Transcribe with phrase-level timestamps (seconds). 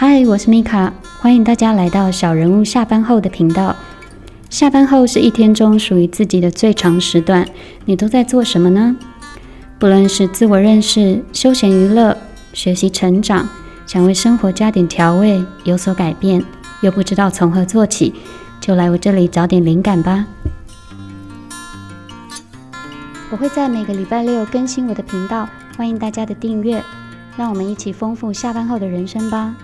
[0.00, 3.76] 嗨我是米卡欢迎大家来到小人物下班后的频道。
[4.48, 7.46] 下班后是一天中属于自己的最长时段
[7.84, 8.96] 你都在做什么呢？
[9.78, 12.16] 不论是自我认识休闲娱乐
[12.54, 13.46] 学习成长
[13.84, 16.42] 想为生活加点调味有所改变
[16.80, 18.14] 又不知道从何做起
[18.58, 20.24] 就来我这里找点灵感吧。
[23.30, 25.46] 我会在每个礼拜六更新我的频道
[25.76, 26.82] 欢迎大家的订阅
[27.36, 29.54] 让我们一起丰富下班后的人生吧。